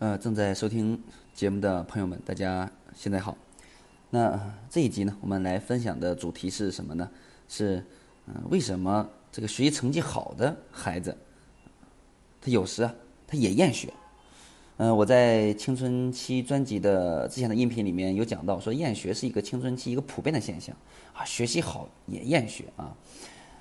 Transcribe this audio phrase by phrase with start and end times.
[0.00, 0.98] 呃，正在收听
[1.34, 3.36] 节目的朋友们，大家现在好。
[4.08, 7.06] 那这一集呢，我们来分享的主题是什么呢？
[7.50, 7.84] 是，
[8.24, 11.14] 嗯、为什么这个学习成绩好的孩子，
[12.40, 12.94] 他有时啊，
[13.26, 13.92] 他也厌学？
[14.78, 20.74] 嗯、我在青春期专辑的之前的音频里面有讲到，说厌学是一个青春期一个普遍的现象
[21.12, 22.96] 啊，学习好也厌学啊。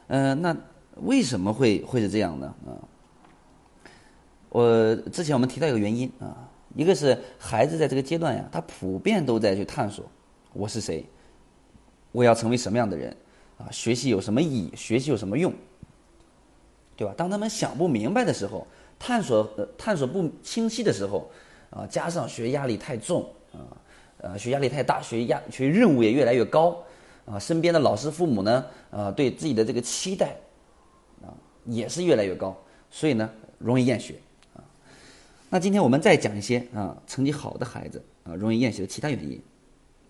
[0.07, 0.55] 嗯、那
[1.01, 2.55] 为什么会会是这样呢？
[2.65, 2.79] 啊？
[4.49, 10.05] 我之前我们提到一个原因啊，一个是孩子在这个阶段呀，他普遍都在去探索
[10.53, 11.05] 我是谁，
[12.11, 13.15] 我要成为什么样的人
[13.59, 15.53] 啊，学习有什么意义，学习有什么用，
[16.95, 17.13] 对吧？
[17.15, 18.65] 当他们想不明白的时候，
[18.97, 19.47] 探索
[19.77, 21.29] 探索不清晰的时候，
[21.69, 23.23] 啊，加上学压力太重
[23.53, 23.61] 啊，
[24.17, 26.75] 呃，学压力太大，学压学任务也越来越高
[27.25, 30.35] 啊，身边的老师、父母呢，啊，对自己的这个期待
[31.21, 31.29] 啊
[31.65, 32.57] 也是越来越高，
[32.89, 34.15] 所以呢，容易厌学。
[35.49, 39.41] 那今天我们再讲一些啊成绩好的孩子啊容易厌学的其他原因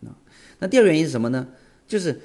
[0.05, 0.11] 啊。
[0.59, 1.47] 那第二个原因是什么呢？
[1.87, 2.21] 就是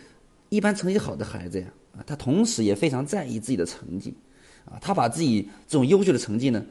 [0.48, 4.14] 一般成绩好的孩子呀啊，他同时也非常在意自己的成绩
[4.64, 6.64] 啊，他把自己这种优秀的成绩呢，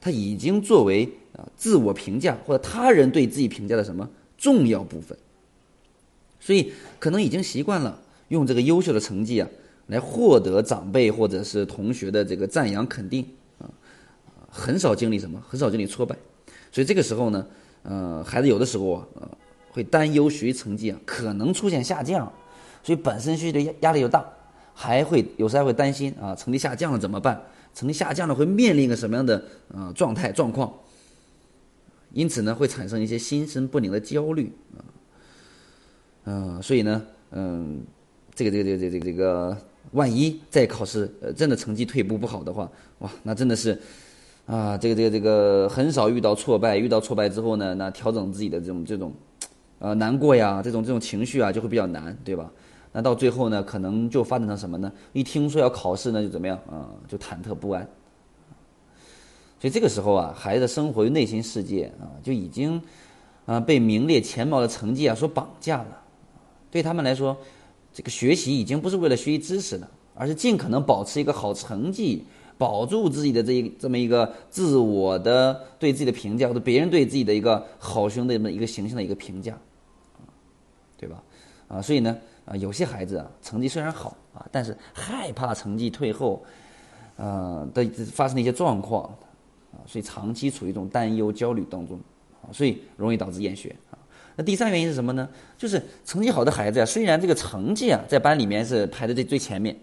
[0.00, 5.16] 他已经作为啊自我评价或者他人对自己评价的什么重要部分，
[6.40, 9.48] 所以可能已经习惯了用这个优秀的成绩啊
[9.88, 13.26] 来获得长辈或者是同学的这个赞扬肯定。
[14.50, 16.16] 很少经历什么，很少经历挫败，
[16.72, 17.46] 所以这个时候呢，
[17.84, 19.06] 呃，孩子有的时候啊，
[19.70, 22.30] 会担忧学习成绩啊可能出现下降，
[22.82, 24.28] 所以本身学习的压力又大，
[24.74, 27.40] 还会有时还会担心啊，成绩下降了怎么办？
[27.72, 29.40] 成绩下降了会面临一个什么样的
[29.72, 30.74] 呃状态状况？
[32.12, 34.82] 因此呢，会产生一些心神不宁的焦虑啊，
[36.24, 37.84] 嗯，所以呢，嗯，
[38.34, 39.56] 这个这个这个这个这个，
[39.92, 43.80] 万一在考试真的成绩退步不好的话，哇，那真的是。
[44.50, 49.12] 啊，这个这个这个很少遇到挫败，遇到挫败之后呢，那调整自己的这种这种，
[49.78, 52.50] 呃，难过呀，这种这种情绪啊，就会比较难，对吧？
[52.90, 54.90] 那到最后呢，可能就发展成什么呢？
[55.12, 56.90] 一听说要考试呢，就怎么样啊？
[57.06, 57.88] 就忐忑不安。
[59.60, 62.82] 所以这个时候啊，孩子生活与内心世界啊，就已经
[63.46, 66.02] 啊被名列前茅的成绩啊所绑架了。
[66.72, 67.36] 对他们来说，
[67.92, 72.24] 这个学习已经不是为了学习知识了，而是尽可能保持一个好成绩。
[72.60, 79.58] 保住自己的这一这么一个自我的对自己的评价，或者别人对自己的一个好兄弟这么一个形象的一个评价，
[80.98, 81.22] 对吧？
[81.68, 86.44] 啊，所以呢，啊，有些孩子啊，成绩虽然好啊，但是害怕成绩退后，
[87.16, 87.82] 呃的
[88.12, 89.04] 发生的一些状况
[89.72, 91.98] 啊，所以长期处于一种担忧、焦虑当中
[92.42, 93.96] 啊，所以容易导致厌学啊。
[94.36, 95.26] 那第三原因是什么呢？
[95.56, 99.74] 就是成绩好的孩子啊，虽然这个成绩啊在班里面是排在最最前面，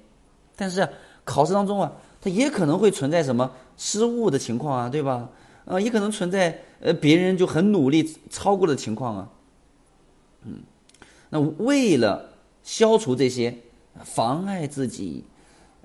[0.55, 0.87] 但是
[1.23, 1.91] 考试当中啊。
[2.27, 5.29] 也可能会存在什么失误的情况啊，对吧？
[5.65, 9.29] 呃，也可能存在呃别人就很努力超过的情况啊。
[10.45, 10.59] 嗯，
[11.29, 12.29] 那为了
[12.63, 13.53] 消除这些
[14.03, 15.25] 妨碍自己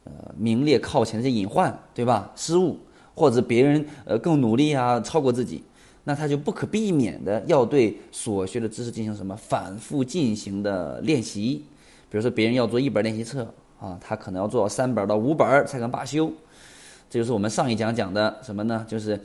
[0.04, 2.30] 呃名列靠前的这些隐患，对吧？
[2.36, 2.78] 失误
[3.14, 5.64] 或者别人呃更努力啊，超过自己，
[6.04, 11.64] 那他就不可避免的要对所学的知识进行什么反复进行的练习。
[12.08, 13.52] 比如说，别人要做一本练习册。
[13.82, 16.32] 啊，他可能要做到三本到五本才能罢休，
[17.10, 18.86] 这就是我们上一讲讲的什么呢？
[18.88, 19.18] 就是，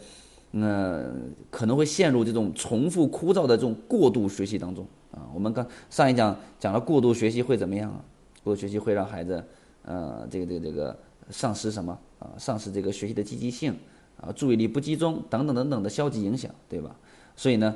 [0.54, 5.30] 嗯，可能会陷入这种重复枯燥的这种过度学习当中啊。
[5.32, 8.02] 我们刚上一讲讲了过度学习会怎么样啊？
[8.44, 9.44] 过度学习会让孩子，
[9.84, 12.32] 呃，这个这个这个丧失什么啊？
[12.40, 13.78] 丧失这个学习的积极性
[14.20, 16.96] 啊，注意力不集中等等等等的消极影响，对吧？
[17.36, 17.76] 所以呢，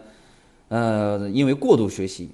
[0.69, 2.31] 呃，因为过度学习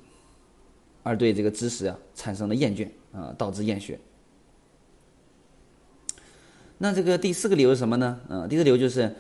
[1.04, 4.00] 而对这个知识啊产生了厌倦啊，导致厌学。
[6.80, 8.20] 那这个第四个理由是什么呢？
[8.28, 9.12] 呃，第四个理由就是，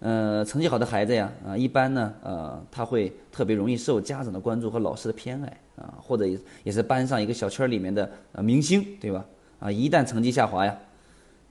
[0.00, 6.26] 呃，成绩好的孩子呀，啊，一般呢，呃，他会特别容易受家长的关注和老师的偏爱啊，或者
[6.62, 9.24] 也是班上一个小圈里面的呃明星，对吧？
[9.58, 10.78] 啊，一旦成绩下滑呀，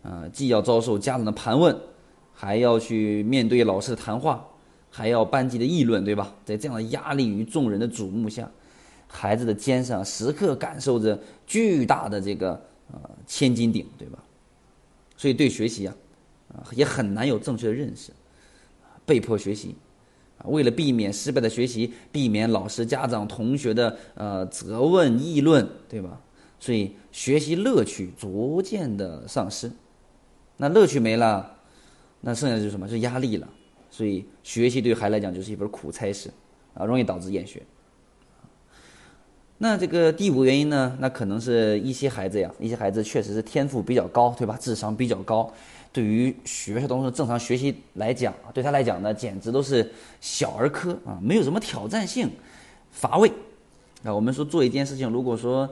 [0.04, 1.76] 啊，既要遭受家长的盘问，
[2.32, 4.46] 还要去面对老师的谈话，
[4.92, 6.32] 还要班级的议论，对吧？
[6.46, 8.48] 在这样的压力与众人的瞩目下，
[9.08, 12.52] 孩子的肩上时刻感受着巨大的这个
[12.94, 14.20] 呃千斤顶，对吧？
[15.18, 15.96] 所以对学习啊，
[16.50, 18.12] 啊也很难有正确的认识，
[19.06, 19.76] 被迫学习，
[20.38, 26.22] 啊为了避免失败的学习，避免老师、家长、同学的呃责问、议论，对吧？
[26.60, 29.72] 所以学习乐趣逐渐的丧失，
[30.58, 31.58] 那乐趣没了，
[32.22, 32.88] 那剩下就是什么？
[32.88, 33.48] 是压力了。
[33.92, 36.30] 所以学习对孩子来讲就是一本苦差事，
[36.74, 37.62] 啊，容易导致厌学。
[39.66, 44.56] 那这个第五个原因呢，那可能是一些孩子呀，一些孩子确实是天赋比较高，对吧？
[44.62, 45.52] 智商比较高，
[45.92, 49.92] 对于学校东西正常学习来讲，对他来讲呢，简直都是
[50.22, 52.30] 小儿科啊，没有什么挑战性，
[52.92, 53.28] 乏味。
[54.04, 55.68] 啊，我们说做一件事情，如果说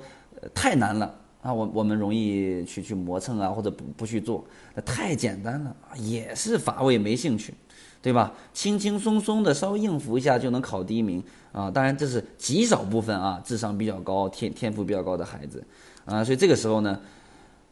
[0.55, 1.13] 太难了
[1.43, 4.43] 啊，我我们容易去去磨蹭啊，或者不不去做。
[4.73, 7.53] 那太简单了也是乏味没兴趣，
[8.01, 8.33] 对吧？
[8.53, 15.63] 轻轻松松的稍微应付一下就能考第一名啊，当然这是极少部分啊，智商比较高、天天赋比较高的孩子
[16.05, 16.99] 啊，所以这个时候呢，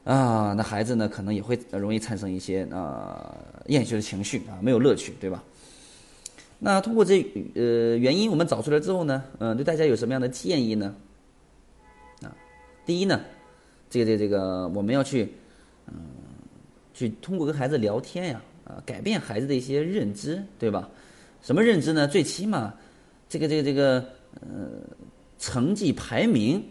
[0.03, 3.33] 啊，那孩子呢可能也会容易产生一些啊
[3.67, 5.41] 厌学的情绪啊，没有乐趣，对吧？
[6.59, 7.25] 那通过这
[7.55, 10.93] 呃原因我们找出来之后呢，嗯，对大家有什么样的建议呢？
[12.21, 12.29] 啊，
[12.85, 13.19] 第一呢，
[13.91, 15.31] 这个这个这个我们要去
[15.85, 15.93] 嗯
[16.95, 20.89] 去通过跟孩子聊天呀，啊，改变孩子的一些认知，对吧？
[21.43, 22.07] 什么认知呢？
[22.07, 22.73] 最起码
[23.29, 24.03] 这个这个这个
[24.39, 24.67] 呃
[25.37, 26.63] 成绩排名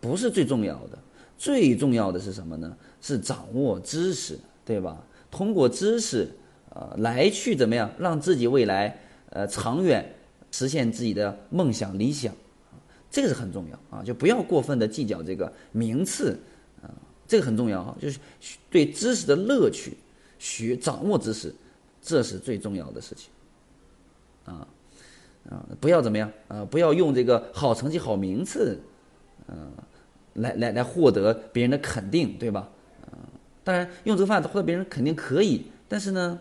[0.00, 0.98] 不是最重要的，
[1.38, 2.76] 最重要的是什么呢？
[3.00, 5.02] 是掌握知识，对吧？
[5.30, 6.28] 通过知识
[6.74, 8.98] 呃来去怎么样让自己未来。
[9.32, 10.04] 呃，长远
[10.50, 12.34] 实现自己的梦想理想，
[13.10, 14.04] 这个是很重要啊！
[14.04, 16.38] 就不要过分的计较这个名次
[16.80, 16.86] 啊，
[17.26, 17.96] 这个很重要啊！
[18.00, 18.20] 就是
[18.70, 19.96] 对知识的乐趣，
[20.38, 21.52] 学掌握知识，
[22.00, 23.30] 这是最重要的事情
[24.44, 24.64] 啊
[25.50, 25.66] 啊！
[25.80, 26.64] 不要怎么样啊？
[26.64, 28.78] 不要用这个好成绩、好名次，
[29.48, 29.72] 嗯，
[30.34, 32.68] 来来来获得别人的肯定，对吧？
[33.06, 33.18] 啊，
[33.64, 36.38] 当然用这个方法获得别人肯定可以，但是呢，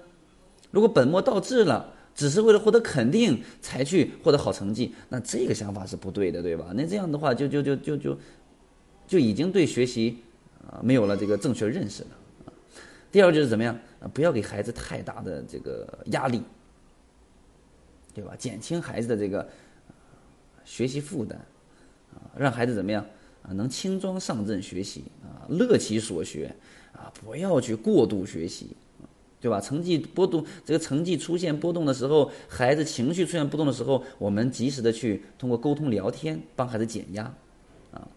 [0.70, 1.96] 如果本末倒置了。
[2.20, 6.74] 只是为了获得肯定才去获得好成绩，那这个想法是不对的，对吧？
[6.76, 8.20] 那这样的话，就就就就就
[9.08, 10.18] 就已经对学习
[10.68, 12.10] 啊没有了这个正确认识了。
[13.10, 14.08] 第二就是怎么样啊？
[14.14, 16.44] 不要给孩子太大的这个压力，
[18.14, 18.36] 对吧？
[18.38, 19.48] 减轻孩子的这个
[20.66, 21.40] 学习负担
[22.14, 23.02] 啊，让孩子怎么样
[23.44, 23.54] 啊？
[23.54, 26.54] 能轻装上阵学习啊，乐其所学
[26.92, 28.76] 啊，不要去过度学习。
[29.42, 29.62] 对吧？
[29.62, 37.24] 成绩波动，这个成绩出现波动的时候，孩子情绪出现波动的时候，我们及时的去通过沟通聊天，帮孩子减压，
[37.92, 38.08] 啊。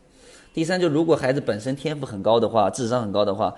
[0.53, 3.55] 第三，就如果孩子本身天赋很高的话，智商很高的话，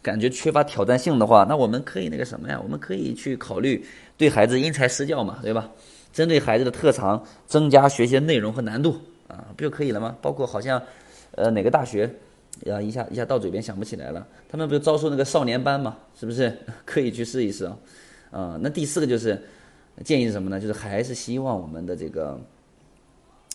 [0.00, 2.60] 感觉缺乏挑战性的话，那我们可以那个什么呀？
[2.62, 3.84] 我们可以去考虑
[4.16, 5.68] 对孩子因材施教嘛，对吧？
[6.12, 8.96] 针对孩子的特长，增加学习的内容和难度，
[9.28, 10.16] 啊，不就可以了吗？
[10.22, 10.82] 包括好像，
[11.32, 12.12] 呃，哪个大学？
[12.66, 14.26] 呀，一下一下到嘴边想不起来了。
[14.48, 15.96] 他们不是招收那个少年班嘛？
[16.18, 17.78] 是不是 可以去试一试啊？
[18.30, 19.42] 啊，那第四个就是
[20.04, 20.60] 建议是什么呢？
[20.60, 22.40] 就是还是希望我们的这个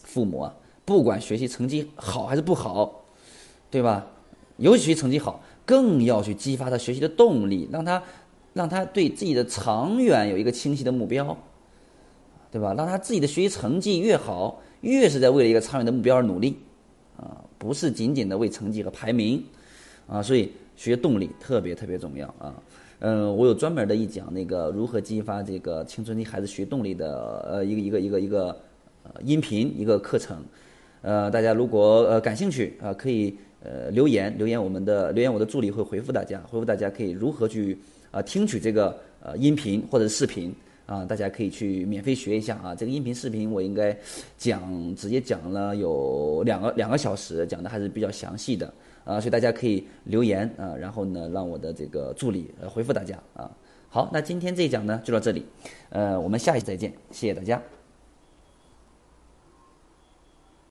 [0.04, 3.06] 父母啊，不管学习成绩好还是不好，
[3.70, 4.08] 对吧？
[4.58, 8.02] 尤其成绩好，更要去激发他学习的动力，让他
[8.54, 11.38] 让他对自己的长远有一个清晰的目标，
[12.52, 12.74] 对吧？
[12.74, 16.58] 让他自己的学习成绩越好，越是在为了一个长远的目标而努力。
[17.66, 19.44] 不是仅仅的为成绩和排名，
[20.08, 22.54] 啊，所以学动力特别特别重要啊。
[23.00, 28.56] 嗯，我有专门的一讲那个如何激发这个青春期孩子学动力的呃一个一个一个一个
[29.02, 30.38] 呃音频一个课程，
[31.02, 37.76] 呃，大家如果呃感兴趣啊，可以呃留言留言我们的留言我的助理会回复大家回复大家可以如何去
[38.12, 40.54] 啊听取这个呃音频或者视频。
[40.86, 42.76] 啊，大家可以去免费学一下啊！
[42.76, 43.98] 这个音频视频我应该
[44.38, 48.72] 讲直接讲了有两个两个小时，讲的还是比较详细的
[49.04, 53.50] 啊，所以大家可以留言啊，然后呢让我的这个助理回复大家啊。
[53.90, 55.44] 好，那今天这一讲呢就到这里，
[55.90, 57.62] 呃，我们下一次再见，谢谢大家。